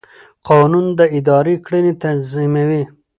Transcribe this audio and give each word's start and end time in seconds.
قانون 0.47 0.85
د 0.99 1.01
ادارې 1.17 1.55
کړنې 1.65 1.93
تنظیموي. 2.03 2.83